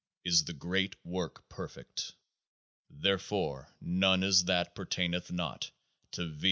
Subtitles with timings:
[0.25, 2.13] is the Great Work perfect.
[2.89, 5.69] Therefore none is that pertaineth not
[6.13, 6.33] to V.
[6.33, 6.39] V.